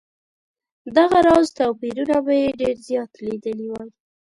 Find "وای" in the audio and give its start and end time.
3.69-3.89